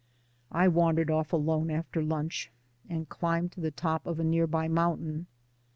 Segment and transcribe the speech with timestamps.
[0.51, 2.49] I wandered off alone after lunch
[2.89, 5.25] and climbed to the top of a near by moun tain.